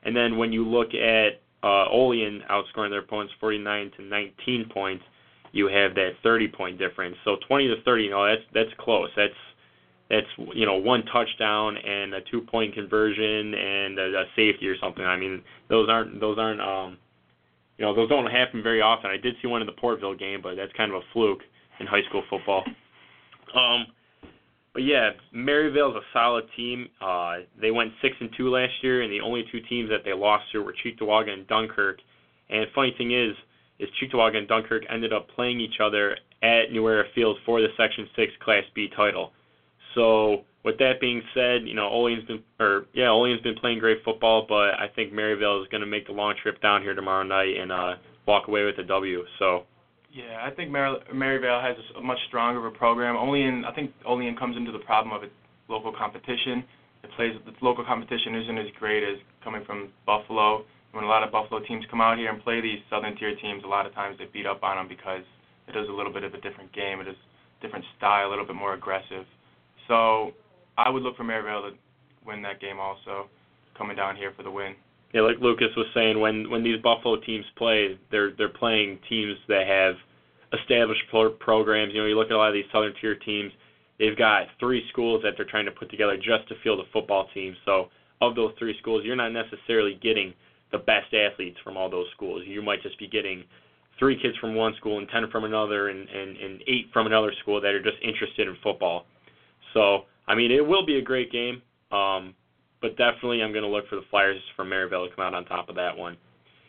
and 0.04 0.16
then 0.16 0.38
when 0.38 0.52
you 0.52 0.68
look 0.68 0.94
at 0.94 1.42
uh, 1.64 1.90
Olean 1.90 2.44
outscoring 2.50 2.90
their 2.90 3.00
opponents 3.00 3.34
49 3.40 3.92
to 3.98 4.04
19 4.04 4.70
points, 4.74 5.04
you 5.52 5.68
have 5.68 5.96
that 5.96 6.12
30 6.24 6.48
point 6.50 6.78
difference. 6.78 7.16
So 7.24 7.38
20 7.48 7.68
to 7.68 7.82
30, 7.84 8.04
you 8.04 8.10
know 8.10 8.26
that's 8.26 8.42
that's 8.54 8.80
close. 8.80 9.10
That's 9.16 9.34
that's 10.14 10.28
you 10.54 10.66
know 10.66 10.76
one 10.76 11.04
touchdown 11.06 11.78
and 11.78 12.14
a 12.14 12.22
two 12.22 12.42
point 12.42 12.74
conversion 12.74 13.54
and 13.54 13.98
a, 13.98 14.22
a 14.22 14.26
safety 14.36 14.68
or 14.68 14.78
something. 14.78 15.04
I 15.04 15.18
mean 15.18 15.42
those 15.70 15.90
aren't 15.90 16.20
those 16.20 16.38
aren't 16.38 16.62
um 16.62 16.98
you 17.78 17.86
know 17.86 17.96
those 17.96 18.10
don't 18.10 18.28
happen 18.28 18.62
very 18.62 18.82
often. 18.82 19.10
I 19.10 19.18
did 19.18 19.36
see 19.42 19.48
one 19.48 19.62
in 19.62 19.68
the 19.68 19.74
Portville 19.74 20.18
game, 20.18 20.42
but 20.42 20.56
that's 20.56 20.72
kind 20.74 20.92
of 20.92 21.02
a 21.02 21.06
fluke 21.12 21.42
in 21.80 21.88
high 21.88 22.04
school 22.10 22.24
football. 22.30 22.64
Um, 23.54 23.86
but 24.74 24.82
yeah, 24.82 25.12
Maryvale's 25.32 25.96
a 25.96 26.02
solid 26.12 26.46
team. 26.56 26.90
Uh, 27.00 27.42
they 27.62 27.70
went 27.70 27.92
six 28.02 28.16
and 28.20 28.32
two 28.36 28.50
last 28.50 28.74
year, 28.82 29.04
and 29.04 29.14
the 29.14 29.22
only 29.22 29.46
two 29.52 29.60
teams 29.60 29.92
that 29.92 30.04
they 30.04 30.12
lost 30.12 30.46
to 30.54 30.64
were 30.64 30.74
Cheektowaga 30.84 31.30
and 31.30 31.46
Dunkirk. 31.46 32.00
And 32.50 32.66
funny 32.74 32.96
thing 32.98 33.12
is, 33.12 33.36
is 33.78 33.90
Cheektowaga 34.02 34.38
and 34.38 34.48
Dunkirk 34.48 34.86
ended 34.90 35.14
up 35.14 35.28
playing 35.36 35.60
each 35.60 35.80
other 35.80 36.18
at 36.42 36.72
New 36.72 36.88
Era 36.88 37.04
Field 37.14 37.38
for 37.46 37.62
the 37.62 37.68
Section 37.78 38.10
Six 38.16 38.34
Class 38.44 38.64
B 38.74 38.90
title. 38.96 39.34
So 39.96 40.44
with 40.64 40.78
that 40.80 41.00
being 41.00 41.22
said, 41.34 41.68
you 41.68 41.76
know 41.76 41.88
Olean's 41.90 42.26
been 42.26 42.44
or 42.60 42.86
yeah 42.94 43.10
Olean's 43.10 43.42
been 43.42 43.56
playing 43.56 43.80
great 43.80 44.04
football, 44.04 44.46
but 44.48 44.80
I 44.80 44.88
think 44.96 45.14
Maryvale 45.14 45.62
is 45.62 45.68
going 45.70 45.82
to 45.82 45.88
make 45.88 46.08
the 46.08 46.14
long 46.14 46.36
trip 46.42 46.62
down 46.62 46.82
here 46.82 46.96
tomorrow 46.96 47.24
night 47.24 47.56
and 47.58 47.72
uh, 47.72 47.96
walk 48.26 48.48
away 48.48 48.64
with 48.64 48.78
a 48.80 48.84
W. 48.84 49.24
So 49.40 49.66
yeah, 50.14 50.46
I 50.46 50.52
think 50.52 50.70
Mar- 50.70 51.02
Maryvale 51.14 51.60
has 51.62 51.76
a 51.98 52.02
much 52.02 52.20
stronger 52.28 52.66
of 52.66 52.74
a 52.74 52.78
program. 52.78 53.16
Olean, 53.16 53.66
I 53.66 53.74
think 53.74 53.92
Olean 54.06 54.36
comes 54.36 54.56
into 54.56 54.72
the 54.72 54.80
problem 54.80 55.16
of 55.16 55.24
its 55.24 55.34
local 55.68 55.92
competition. 55.92 56.64
It 57.04 57.10
plays 57.18 57.34
its 57.48 57.58
local 57.62 57.84
competition 57.84 58.36
isn't 58.36 58.58
as 58.58 58.68
great 58.80 59.04
as 59.04 59.18
coming 59.44 59.66
from 59.66 59.90
Buffalo. 60.06 60.66
When 60.92 61.04
a 61.04 61.08
lot 61.08 61.24
of 61.24 61.32
Buffalo 61.32 61.60
teams 61.66 61.84
come 61.90 62.00
out 62.00 62.20
here 62.20 62.30
and 62.30 62.42
play 62.44 62.62
these 62.62 62.78
Southern 62.90 63.18
Tier 63.18 63.36
teams, 63.42 63.64
a 63.66 63.68
lot 63.68 63.88
of 63.88 63.94
times 63.96 64.18
they 64.20 64.26
beat 64.32 64.46
up 64.46 64.62
on 64.62 64.78
them 64.78 64.88
because 64.88 65.26
it 65.68 65.76
is 65.76 65.90
a 65.90 65.92
little 65.92 66.14
bit 66.14 66.24
of 66.24 66.36
a 66.36 66.42
different 66.42 66.72
game. 66.72 67.02
It 67.02 67.08
is 67.08 67.18
different 67.62 67.84
style, 67.98 68.28
a 68.28 68.30
little 68.30 68.46
bit 68.46 68.56
more 68.56 68.76
aggressive. 68.76 69.26
So 69.88 70.32
I 70.78 70.90
would 70.90 71.04
look 71.04 71.18
for 71.18 71.24
Maryvale 71.24 71.70
to 71.70 71.78
win 72.26 72.42
that 72.44 72.60
game 72.62 72.80
also, 72.80 73.28
coming 73.78 73.96
down 73.96 74.16
here 74.16 74.32
for 74.36 74.44
the 74.44 74.52
win 74.52 74.76
yeah, 75.14 75.22
like 75.22 75.38
Lucas 75.40 75.70
was 75.78 75.86
saying, 75.94 76.20
when 76.20 76.50
when 76.50 76.64
these 76.64 76.82
Buffalo 76.82 77.18
teams 77.18 77.46
play, 77.56 78.00
they're 78.10 78.32
they're 78.36 78.50
playing 78.50 79.00
teams 79.08 79.38
that 79.48 79.68
have 79.68 79.96
established 80.60 81.04
pro- 81.10 81.30
programs. 81.30 81.94
You 81.94 82.02
know, 82.02 82.08
you 82.08 82.18
look 82.18 82.28
at 82.28 82.34
a 82.34 82.38
lot 82.38 82.48
of 82.48 82.56
these 82.56 82.66
Southern 82.72 82.94
Tier 83.00 83.16
teams; 83.16 83.52
they've 84.00 84.18
got 84.18 84.48
three 84.60 84.84
schools 84.90 85.22
that 85.24 85.34
they're 85.38 85.46
trying 85.46 85.66
to 85.66 85.72
put 85.72 85.92
together 85.92 86.18
just 86.18 86.48
to 86.50 86.56
field 86.64 86.80
a 86.80 86.92
football 86.92 87.30
team. 87.32 87.56
So, 87.64 87.90
of 88.22 88.36
those 88.36 88.54
three 88.58 88.76
schools, 88.80 89.04
you're 89.06 89.16
not 89.16 89.32
necessarily 89.32 90.00
getting 90.02 90.34
the 90.72 90.80
best 90.80 91.14
athletes 91.14 91.60
from 91.64 91.78
all 91.78 91.92
those 91.92 92.08
schools. 92.16 92.42
You 92.48 92.64
might 92.64 92.82
just 92.82 92.98
be 92.98 93.08
getting 93.08 93.44
three 94.00 94.20
kids 94.20 94.36
from 94.38 94.56
one 94.56 94.74
school 94.78 94.98
and 94.98 95.08
ten 95.10 95.30
from 95.30 95.44
another, 95.44 95.90
and 95.90 96.10
and, 96.10 96.38
and 96.38 96.64
eight 96.66 96.88
from 96.92 97.06
another 97.06 97.32
school 97.40 97.62
that 97.62 97.70
are 97.70 97.84
just 97.84 97.98
interested 98.02 98.48
in 98.48 98.58
football. 98.64 99.06
So, 99.74 100.04
I 100.28 100.36
mean, 100.36 100.52
it 100.52 100.66
will 100.66 100.86
be 100.86 100.98
a 100.98 101.02
great 101.02 101.32
game. 101.32 101.62
Um, 101.92 102.34
but 102.82 102.98
definitely 102.98 103.42
I'm 103.42 103.54
going 103.54 103.64
to 103.64 103.70
look 103.70 103.88
for 103.88 103.96
the 103.96 104.04
Flyers 104.12 104.42
from 104.56 104.70
Maryvale 104.70 105.08
to 105.08 105.16
come 105.16 105.26
out 105.26 105.34
on 105.34 105.46
top 105.46 105.70
of 105.70 105.76
that 105.76 105.98
one. 105.98 106.18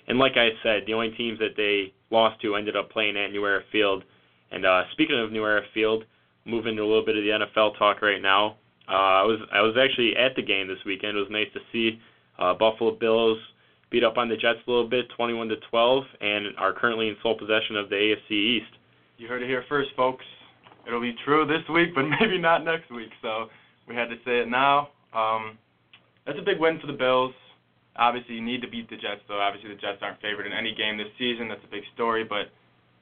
And 0.07 0.19
like 0.19 0.37
I 0.37 0.51
said, 0.63 0.85
the 0.87 0.95
only 0.95 1.11
teams 1.11 1.39
that 1.41 1.57
they 1.57 1.93
lost 2.11 2.41
to 2.43 2.55
ended 2.55 2.77
up 2.77 2.91
playing 2.91 3.17
at 3.17 3.33
New 3.33 3.45
Era 3.45 3.63
Field. 3.73 4.05
And 4.53 4.65
uh, 4.65 4.83
speaking 4.93 5.19
of 5.19 5.33
New 5.33 5.45
Era 5.45 5.63
Field, 5.75 6.05
moving 6.45 6.77
to 6.77 6.83
a 6.83 6.87
little 6.87 7.05
bit 7.05 7.17
of 7.17 7.25
the 7.25 7.31
NFL 7.31 7.77
talk 7.79 8.01
right 8.01 8.23
now. 8.23 8.57
Uh, 8.89 8.93
I 8.93 9.23
was 9.23 9.41
I 9.53 9.61
was 9.63 9.77
actually 9.81 10.15
at 10.17 10.37
the 10.37 10.43
game 10.43 10.69
this 10.69 10.79
weekend. 10.85 11.17
It 11.17 11.21
was 11.21 11.31
nice 11.31 11.49
to 11.55 11.61
see 11.73 11.99
uh, 12.39 12.55
Buffalo 12.55 12.93
Bills 12.93 13.39
beat 13.91 14.05
up 14.05 14.19
on 14.19 14.29
the 14.29 14.37
Jets 14.37 14.59
a 14.67 14.71
little 14.71 14.89
bit, 14.89 15.07
21 15.17 15.49
to 15.49 15.57
12, 15.71 16.05
and 16.21 16.47
are 16.59 16.73
currently 16.73 17.09
in 17.09 17.17
sole 17.23 17.39
possession 17.39 17.77
of 17.77 17.89
the 17.89 17.95
AFC 17.95 18.31
East. 18.31 18.73
You 19.17 19.27
heard 19.27 19.43
it 19.43 19.49
here 19.49 19.65
first, 19.69 19.91
folks. 19.97 20.25
It'll 20.87 21.01
be 21.01 21.15
true 21.25 21.47
this 21.47 21.67
week, 21.73 21.95
but 21.95 22.03
maybe 22.21 22.39
not 22.39 22.65
next 22.65 22.91
week. 22.91 23.11
So 23.23 23.49
we 23.89 23.95
had 23.95 24.09
to 24.09 24.17
say 24.25 24.41
it 24.41 24.49
now. 24.49 24.89
Um, 25.13 25.59
that's 26.27 26.39
a 26.39 26.43
big 26.43 26.59
win 26.59 26.81
for 26.81 26.87
the 26.87 26.97
Bills. 26.97 27.35
Obviously, 27.97 28.35
you 28.35 28.43
need 28.43 28.61
to 28.63 28.69
beat 28.69 28.91
the 28.91 28.97
Jets, 28.97 29.23
though. 29.29 29.39
Obviously, 29.39 29.71
the 29.71 29.81
Jets 29.81 29.99
aren't 30.03 30.21
favored 30.21 30.47
in 30.47 30.53
any 30.53 30.75
game 30.75 30.99
this 30.99 31.13
season. 31.19 31.49
That's 31.49 31.63
a 31.63 31.71
big 31.71 31.85
story, 31.95 32.25
but 32.25 32.51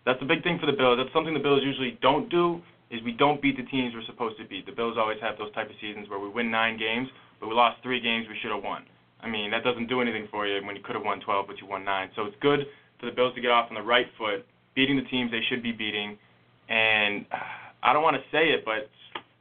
that's 0.05 0.21
a 0.21 0.27
big 0.27 0.43
thing 0.43 0.59
for 0.59 0.67
the 0.67 0.77
Bills. 0.77 0.99
That's 1.01 1.13
something 1.15 1.33
the 1.33 1.41
Bills 1.41 1.63
usually 1.65 1.99
don't 2.03 2.29
do. 2.29 2.61
Is 2.91 3.01
we 3.03 3.13
don't 3.13 3.41
beat 3.41 3.57
the 3.57 3.65
teams 3.73 3.95
we're 3.95 4.05
supposed 4.05 4.37
to 4.37 4.45
beat. 4.45 4.67
The 4.67 4.77
Bills 4.77 4.97
always 4.99 5.17
have 5.23 5.39
those 5.39 5.51
type 5.55 5.71
of 5.71 5.77
seasons 5.81 6.11
where 6.11 6.21
we 6.21 6.29
win 6.29 6.51
nine 6.51 6.77
games, 6.77 7.09
but 7.41 7.49
we 7.49 7.55
lost 7.55 7.83
three 7.83 8.01
games 8.01 8.27
we 8.29 8.37
should 8.43 8.53
have 8.53 8.63
won. 8.63 8.85
I 9.23 9.31
mean, 9.31 9.51
that 9.53 9.65
doesn't 9.65 9.87
do 9.87 10.03
anything 10.03 10.29
for 10.31 10.47
you 10.47 10.61
when 10.67 10.77
you 10.77 10.83
could 10.83 10.97
have 10.97 11.05
won 11.05 11.21
12, 11.21 11.47
but 11.47 11.57
you 11.59 11.67
won 11.67 11.87
nine. 11.87 12.11
So 12.15 12.27
it's 12.27 12.37
good 12.43 12.67
for 13.01 13.07
the 13.07 13.13
Bills 13.13 13.35
to 13.35 13.41
get 13.41 13.51
off 13.51 13.71
on 13.71 13.77
the 13.77 13.83
right 13.83 14.07
foot, 14.19 14.45
beating 14.75 14.97
the 14.97 15.09
teams 15.09 15.31
they 15.31 15.41
should 15.49 15.63
be 15.63 15.73
beating. 15.73 16.19
And 16.69 17.25
I 17.83 17.93
don't 17.93 18.03
want 18.03 18.17
to 18.17 18.23
say 18.31 18.51
it, 18.51 18.65
but 18.65 18.91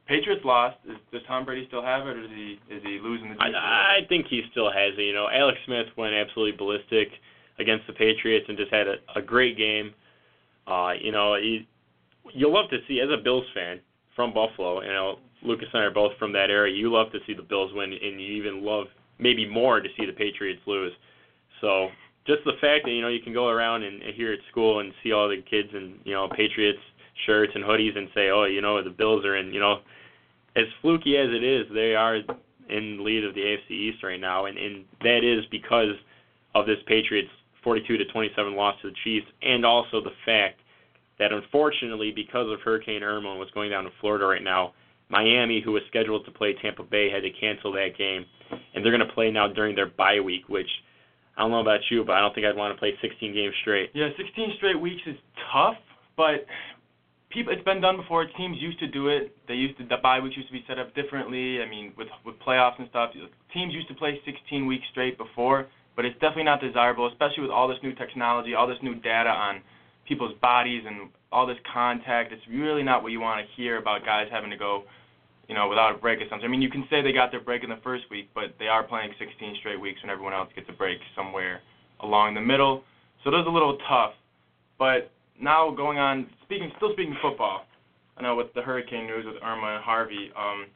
Patriots 0.06 0.44
lost. 0.44 0.76
Is, 0.88 0.96
does 1.12 1.22
Tom 1.26 1.44
Brady 1.44 1.66
still 1.68 1.82
have 1.82 2.06
it, 2.06 2.16
or 2.16 2.24
is 2.24 2.30
he 2.30 2.58
is 2.68 2.82
he 2.82 2.98
losing 3.02 3.30
the? 3.30 3.36
I, 3.40 3.48
I 3.48 3.98
think 4.08 4.26
he 4.28 4.42
still 4.50 4.70
has 4.70 4.94
it. 4.98 5.02
You 5.02 5.14
know, 5.14 5.28
Alex 5.32 5.58
Smith 5.66 5.86
went 5.96 6.14
absolutely 6.14 6.56
ballistic 6.56 7.08
against 7.58 7.86
the 7.86 7.92
Patriots 7.92 8.46
and 8.48 8.58
just 8.58 8.72
had 8.72 8.88
a, 8.88 8.96
a 9.16 9.22
great 9.22 9.56
game. 9.56 9.94
Uh, 10.66 10.92
you 11.00 11.12
know, 11.12 11.36
he, 11.36 11.68
you'll 12.32 12.52
love 12.52 12.70
to 12.70 12.78
see 12.88 13.00
as 13.00 13.08
a 13.10 13.22
Bills 13.22 13.44
fan 13.54 13.80
from 14.16 14.34
Buffalo. 14.34 14.82
You 14.82 14.92
know, 14.92 15.18
Lucas 15.42 15.68
and 15.72 15.82
I 15.82 15.86
are 15.86 15.90
both 15.90 16.12
from 16.18 16.32
that 16.32 16.50
area. 16.50 16.74
You 16.74 16.92
love 16.92 17.12
to 17.12 17.18
see 17.26 17.34
the 17.34 17.42
Bills 17.42 17.70
win, 17.74 17.92
and 17.92 18.20
you 18.20 18.34
even 18.34 18.64
love 18.64 18.86
maybe 19.18 19.48
more 19.48 19.80
to 19.80 19.88
see 19.96 20.06
the 20.06 20.12
Patriots 20.12 20.60
lose. 20.66 20.92
So 21.60 21.88
just 22.26 22.44
the 22.44 22.58
fact 22.60 22.84
that 22.84 22.90
you 22.90 23.02
know 23.02 23.08
you 23.08 23.20
can 23.20 23.32
go 23.32 23.48
around 23.48 23.82
and, 23.82 24.02
and 24.02 24.14
here 24.14 24.32
at 24.32 24.40
school 24.50 24.80
and 24.80 24.92
see 25.02 25.12
all 25.12 25.28
the 25.28 25.42
kids 25.48 25.68
and 25.72 25.98
you 26.04 26.12
know 26.12 26.28
Patriots 26.28 26.80
shirts 27.26 27.52
and 27.54 27.64
hoodies 27.64 27.96
and 27.96 28.08
say, 28.14 28.30
oh, 28.30 28.44
you 28.44 28.60
know 28.60 28.82
the 28.82 28.90
Bills 28.90 29.24
are 29.24 29.36
in. 29.36 29.52
You 29.52 29.60
know, 29.60 29.80
as 30.56 30.64
fluky 30.80 31.16
as 31.16 31.28
it 31.30 31.44
is, 31.44 31.66
they 31.72 31.94
are 31.94 32.20
in 32.68 33.04
lead 33.04 33.24
of 33.24 33.34
the 33.34 33.40
AFC 33.40 33.70
East 33.70 34.02
right 34.02 34.20
now, 34.20 34.46
and, 34.46 34.56
and 34.58 34.84
that 35.02 35.20
is 35.22 35.44
because 35.50 35.94
of 36.54 36.66
this 36.66 36.78
Patriots 36.86 37.30
42 37.64 37.96
to 37.98 38.04
27 38.06 38.54
loss 38.54 38.74
to 38.82 38.90
the 38.90 38.96
Chiefs, 39.04 39.26
and 39.42 39.64
also 39.64 40.00
the 40.02 40.14
fact 40.24 40.60
that 41.18 41.32
unfortunately, 41.32 42.12
because 42.14 42.50
of 42.50 42.60
Hurricane 42.60 43.02
Irma 43.02 43.30
and 43.30 43.38
what's 43.38 43.50
going 43.52 43.70
down 43.70 43.86
in 43.86 43.92
Florida 44.00 44.26
right 44.26 44.42
now, 44.42 44.72
Miami, 45.08 45.60
who 45.60 45.72
was 45.72 45.82
scheduled 45.88 46.24
to 46.24 46.30
play 46.30 46.54
Tampa 46.60 46.82
Bay, 46.82 47.10
had 47.10 47.22
to 47.22 47.30
cancel 47.38 47.70
that 47.72 47.90
game, 47.96 48.24
and 48.74 48.84
they're 48.84 48.96
going 48.96 49.06
to 49.06 49.14
play 49.14 49.30
now 49.30 49.46
during 49.46 49.76
their 49.76 49.86
bye 49.86 50.20
week, 50.20 50.48
which 50.48 50.68
I 51.36 51.42
don't 51.42 51.50
know 51.50 51.60
about 51.60 51.80
you, 51.90 52.02
but 52.04 52.14
I 52.14 52.20
don't 52.20 52.34
think 52.34 52.46
I'd 52.46 52.56
want 52.56 52.74
to 52.74 52.78
play 52.78 52.94
16 53.00 53.34
games 53.34 53.54
straight. 53.60 53.90
Yeah, 53.94 54.08
16 54.16 54.54
straight 54.56 54.80
weeks 54.80 55.02
is 55.06 55.16
tough, 55.52 55.76
but 56.16 56.46
people, 57.32 57.52
it's 57.52 57.64
been 57.64 57.80
done 57.80 57.96
before. 57.96 58.26
Teams 58.36 58.56
used 58.60 58.78
to 58.80 58.86
do 58.86 59.08
it. 59.08 59.36
They 59.48 59.54
used 59.54 59.78
to 59.78 59.86
the 59.86 59.96
bye 60.02 60.20
weeks 60.20 60.36
used 60.36 60.48
to 60.48 60.52
be 60.52 60.64
set 60.68 60.78
up 60.78 60.94
differently. 60.94 61.62
I 61.62 61.68
mean, 61.68 61.92
with 61.96 62.08
with 62.24 62.36
playoffs 62.46 62.78
and 62.78 62.88
stuff, 62.90 63.10
teams 63.52 63.72
used 63.74 63.88
to 63.88 63.94
play 63.94 64.20
16 64.24 64.66
weeks 64.66 64.84
straight 64.90 65.18
before, 65.18 65.66
but 65.96 66.04
it's 66.04 66.14
definitely 66.14 66.44
not 66.44 66.60
desirable, 66.60 67.08
especially 67.08 67.42
with 67.42 67.50
all 67.50 67.68
this 67.68 67.78
new 67.82 67.94
technology, 67.94 68.54
all 68.54 68.66
this 68.66 68.78
new 68.82 68.94
data 68.94 69.30
on 69.30 69.62
people's 70.06 70.34
bodies 70.40 70.82
and 70.86 71.10
all 71.30 71.46
this 71.46 71.58
contact. 71.72 72.32
It's 72.32 72.42
really 72.48 72.82
not 72.82 73.02
what 73.02 73.12
you 73.12 73.20
want 73.20 73.44
to 73.44 73.52
hear 73.56 73.78
about 73.78 74.04
guys 74.04 74.26
having 74.30 74.50
to 74.50 74.56
go, 74.56 74.84
you 75.48 75.54
know, 75.54 75.68
without 75.68 75.94
a 75.94 75.98
break 75.98 76.20
or 76.20 76.28
something. 76.28 76.46
I 76.46 76.50
mean, 76.50 76.62
you 76.62 76.70
can 76.70 76.84
say 76.90 77.02
they 77.02 77.12
got 77.12 77.30
their 77.30 77.40
break 77.40 77.64
in 77.64 77.70
the 77.70 77.80
first 77.82 78.04
week, 78.10 78.28
but 78.34 78.54
they 78.58 78.66
are 78.66 78.82
playing 78.82 79.12
16 79.18 79.56
straight 79.60 79.80
weeks 79.80 80.02
when 80.02 80.10
everyone 80.10 80.34
else 80.34 80.48
gets 80.54 80.68
a 80.68 80.72
break 80.72 80.98
somewhere 81.16 81.60
along 82.00 82.34
the 82.34 82.40
middle. 82.40 82.82
So 83.22 83.30
it 83.34 83.38
is 83.38 83.46
a 83.46 83.50
little 83.50 83.78
tough. 83.88 84.12
But 84.78 85.10
now 85.40 85.70
going 85.70 85.98
on, 85.98 86.26
speaking, 86.52 86.70
still 86.76 86.92
speaking 86.92 87.16
football. 87.22 87.64
I 88.18 88.22
know 88.22 88.36
with 88.36 88.52
the 88.54 88.60
hurricane 88.60 89.06
news 89.06 89.24
with 89.24 89.42
Irma 89.42 89.76
and 89.76 89.84
Harvey, 89.84 90.30
um, 90.36 90.66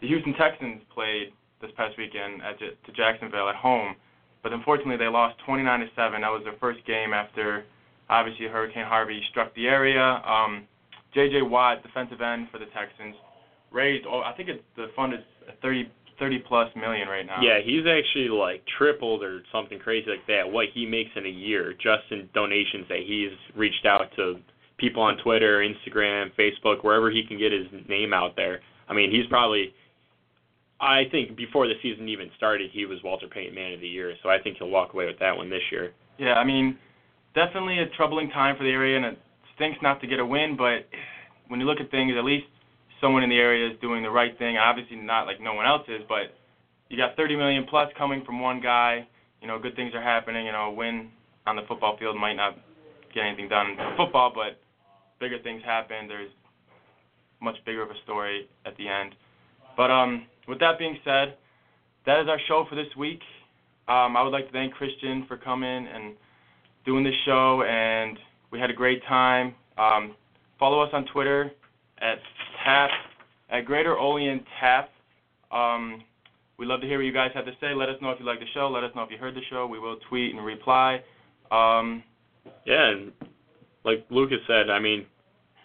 the 0.00 0.08
Houston 0.08 0.34
Texans 0.34 0.82
played 0.92 1.32
this 1.60 1.70
past 1.76 1.96
weekend 1.96 2.42
at 2.42 2.58
to 2.58 2.92
Jacksonville 2.92 3.48
at 3.48 3.54
home, 3.54 3.94
but 4.42 4.52
unfortunately 4.52 4.96
they 4.96 5.06
lost 5.06 5.38
29 5.46 5.80
to 5.80 5.86
seven. 5.94 6.22
That 6.22 6.30
was 6.34 6.42
their 6.42 6.58
first 6.58 6.84
game 6.86 7.12
after 7.12 7.64
obviously 8.10 8.46
Hurricane 8.46 8.84
Harvey 8.84 9.22
struck 9.30 9.54
the 9.54 9.68
area. 9.68 10.02
Um, 10.26 10.66
J.J. 11.14 11.42
Watt, 11.42 11.84
defensive 11.84 12.20
end 12.20 12.48
for 12.50 12.58
the 12.58 12.66
Texans, 12.74 13.14
raised. 13.70 14.04
Oh, 14.08 14.22
I 14.26 14.32
think 14.36 14.48
it, 14.48 14.64
the 14.74 14.86
fund 14.96 15.14
is 15.14 15.20
30 15.62 15.88
30 16.18 16.38
plus 16.46 16.68
million 16.76 17.08
right 17.08 17.26
now. 17.26 17.40
Yeah, 17.40 17.58
he's 17.64 17.86
actually 17.86 18.28
like 18.28 18.62
tripled 18.76 19.22
or 19.22 19.42
something 19.50 19.78
crazy 19.78 20.10
like 20.10 20.26
that 20.26 20.50
what 20.50 20.66
he 20.74 20.84
makes 20.84 21.10
in 21.16 21.26
a 21.26 21.28
year 21.28 21.72
just 21.74 22.10
in 22.10 22.28
donations 22.34 22.86
that 22.88 23.00
he's 23.06 23.30
reached 23.56 23.86
out 23.86 24.06
to 24.16 24.36
people 24.82 25.02
on 25.02 25.16
Twitter, 25.18 25.64
Instagram, 25.64 26.32
Facebook, 26.36 26.82
wherever 26.82 27.10
he 27.10 27.22
can 27.26 27.38
get 27.38 27.52
his 27.52 27.66
name 27.88 28.12
out 28.12 28.34
there. 28.34 28.60
I 28.88 28.94
mean, 28.94 29.10
he's 29.10 29.26
probably 29.30 29.72
I 30.82 31.04
think 31.12 31.36
before 31.36 31.68
the 31.68 31.74
season 31.80 32.08
even 32.08 32.28
started, 32.36 32.72
he 32.72 32.86
was 32.86 32.98
Walter 33.04 33.28
Payton 33.28 33.54
Man 33.54 33.72
of 33.72 33.80
the 33.80 33.88
Year, 33.88 34.14
so 34.20 34.28
I 34.28 34.38
think 34.42 34.58
he'll 34.58 34.68
walk 34.68 34.92
away 34.92 35.06
with 35.06 35.18
that 35.20 35.36
one 35.36 35.48
this 35.48 35.62
year. 35.70 35.92
Yeah, 36.18 36.34
I 36.34 36.44
mean, 36.44 36.76
definitely 37.36 37.78
a 37.78 37.86
troubling 37.96 38.30
time 38.30 38.56
for 38.56 38.64
the 38.64 38.70
area, 38.70 38.96
and 38.96 39.06
it 39.06 39.18
stinks 39.54 39.78
not 39.80 40.00
to 40.00 40.08
get 40.08 40.18
a 40.18 40.26
win. 40.26 40.56
But 40.58 40.90
when 41.46 41.60
you 41.60 41.66
look 41.66 41.78
at 41.80 41.88
things, 41.92 42.14
at 42.18 42.24
least 42.24 42.46
someone 43.00 43.22
in 43.22 43.30
the 43.30 43.38
area 43.38 43.70
is 43.70 43.78
doing 43.80 44.02
the 44.02 44.10
right 44.10 44.36
thing. 44.38 44.56
Obviously, 44.58 44.96
not 44.96 45.26
like 45.26 45.40
no 45.40 45.54
one 45.54 45.66
else 45.66 45.86
is, 45.86 46.02
but 46.08 46.34
you 46.88 46.96
got 46.96 47.16
30 47.16 47.36
million 47.36 47.64
plus 47.70 47.88
coming 47.96 48.24
from 48.26 48.40
one 48.40 48.60
guy. 48.60 49.06
You 49.40 49.46
know, 49.46 49.60
good 49.60 49.76
things 49.76 49.94
are 49.94 50.02
happening. 50.02 50.46
You 50.46 50.52
know, 50.52 50.66
a 50.66 50.72
win 50.72 51.10
on 51.46 51.54
the 51.54 51.62
football 51.68 51.96
field 51.96 52.16
might 52.16 52.34
not 52.34 52.58
get 53.14 53.22
anything 53.22 53.48
done 53.48 53.70
in 53.70 53.76
football, 53.96 54.32
but 54.34 54.58
bigger 55.22 55.38
things 55.38 55.62
happen. 55.64 56.08
There's 56.08 56.32
much 57.40 57.56
bigger 57.64 57.82
of 57.82 57.90
a 57.90 58.02
story 58.02 58.48
at 58.66 58.76
the 58.76 58.88
end. 58.88 59.14
But 59.76 59.90
um, 59.90 60.26
with 60.48 60.58
that 60.58 60.78
being 60.80 60.98
said, 61.04 61.36
that 62.06 62.20
is 62.20 62.28
our 62.28 62.40
show 62.48 62.66
for 62.68 62.74
this 62.74 62.94
week. 62.98 63.20
Um, 63.86 64.16
I 64.16 64.22
would 64.22 64.32
like 64.32 64.46
to 64.46 64.52
thank 64.52 64.74
Christian 64.74 65.24
for 65.28 65.36
coming 65.36 65.86
and 65.86 66.14
doing 66.84 67.04
this 67.04 67.14
show, 67.24 67.62
and 67.62 68.18
we 68.50 68.58
had 68.58 68.68
a 68.68 68.74
great 68.74 69.02
time. 69.04 69.54
Um, 69.78 70.16
follow 70.58 70.80
us 70.80 70.90
on 70.92 71.06
Twitter 71.06 71.52
at 71.98 72.18
TAP, 72.64 72.90
at 73.50 73.64
Greater 73.64 73.96
Olean 73.96 74.44
TAP. 74.58 74.90
Um, 75.52 76.02
we'd 76.58 76.66
love 76.66 76.80
to 76.80 76.86
hear 76.88 76.98
what 76.98 77.04
you 77.04 77.12
guys 77.12 77.30
have 77.34 77.44
to 77.44 77.52
say. 77.60 77.74
Let 77.74 77.88
us 77.88 77.96
know 78.02 78.10
if 78.10 78.18
you 78.18 78.26
like 78.26 78.40
the 78.40 78.46
show. 78.54 78.68
Let 78.68 78.82
us 78.82 78.90
know 78.96 79.02
if 79.02 79.10
you 79.10 79.18
heard 79.18 79.36
the 79.36 79.44
show. 79.50 79.68
We 79.68 79.78
will 79.78 79.98
tweet 80.08 80.34
and 80.34 80.44
reply. 80.44 81.00
Um, 81.52 82.02
yeah, 82.66 82.90
and 82.90 83.12
like 83.84 84.06
Lucas 84.10 84.38
said, 84.46 84.70
I 84.70 84.78
mean, 84.78 85.06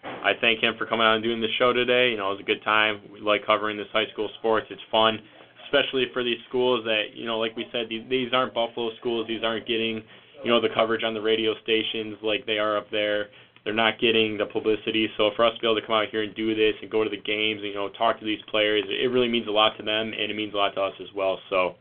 I 0.03 0.33
thank 0.39 0.61
him 0.61 0.75
for 0.77 0.85
coming 0.85 1.05
out 1.05 1.15
and 1.15 1.23
doing 1.23 1.41
the 1.41 1.51
show 1.57 1.73
today. 1.73 2.11
You 2.11 2.17
know, 2.17 2.31
it 2.31 2.35
was 2.35 2.39
a 2.41 2.43
good 2.43 2.63
time. 2.63 3.01
We 3.11 3.19
like 3.19 3.45
covering 3.45 3.77
this 3.77 3.87
high 3.91 4.07
school 4.13 4.29
sports. 4.39 4.67
It's 4.69 4.81
fun, 4.91 5.19
especially 5.65 6.05
for 6.13 6.23
these 6.23 6.37
schools 6.49 6.83
that, 6.85 7.15
you 7.15 7.25
know, 7.25 7.39
like 7.39 7.55
we 7.55 7.65
said, 7.71 7.87
these, 7.89 8.03
these 8.09 8.33
aren't 8.33 8.53
Buffalo 8.53 8.91
schools. 8.99 9.27
These 9.27 9.43
aren't 9.43 9.67
getting 9.67 10.03
you 10.43 10.51
know 10.51 10.61
the 10.61 10.69
coverage 10.73 11.03
on 11.03 11.13
the 11.13 11.21
radio 11.21 11.53
stations 11.63 12.17
like 12.21 12.45
they 12.45 12.57
are 12.57 12.77
up 12.77 12.89
there. 12.91 13.27
They're 13.63 13.73
not 13.73 13.99
getting 13.99 14.37
the 14.37 14.45
publicity. 14.45 15.09
So 15.17 15.31
for 15.35 15.43
us 15.43 15.53
to 15.55 15.59
be 15.59 15.67
able 15.67 15.81
to 15.81 15.85
come 15.85 15.95
out 15.95 16.07
here 16.09 16.23
and 16.23 16.33
do 16.35 16.55
this 16.55 16.73
and 16.81 16.89
go 16.89 17.03
to 17.03 17.09
the 17.09 17.17
games 17.17 17.59
and 17.61 17.69
you 17.69 17.75
know 17.75 17.89
talk 17.89 18.19
to 18.19 18.25
these 18.25 18.41
players, 18.49 18.83
it 18.87 19.11
really 19.11 19.27
means 19.27 19.47
a 19.47 19.51
lot 19.51 19.77
to 19.77 19.83
them 19.83 20.13
and 20.13 20.31
it 20.31 20.35
means 20.35 20.53
a 20.53 20.57
lot 20.57 20.73
to 20.75 20.81
us 20.81 20.93
as 21.01 21.07
well. 21.15 21.39
So 21.49 21.75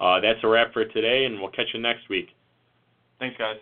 uh, 0.00 0.20
that's 0.20 0.40
a 0.42 0.48
wrap 0.48 0.72
for 0.72 0.84
today, 0.84 1.24
and 1.24 1.40
we'll 1.40 1.50
catch 1.50 1.68
you 1.72 1.80
next 1.80 2.08
week. 2.08 2.28
Thanks, 3.18 3.36
guys. 3.38 3.56